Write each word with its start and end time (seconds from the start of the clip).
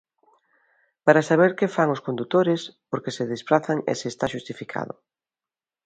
Para 1.05 1.25
saber 1.29 1.51
que 1.57 1.71
fan 1.75 1.89
os 1.95 2.03
condutores, 2.07 2.61
por 2.89 2.99
que 3.03 3.15
se 3.17 3.29
desprazan 3.33 3.77
e 3.91 3.93
se 3.99 4.07
está 4.13 4.25
xustificado. 4.33 4.93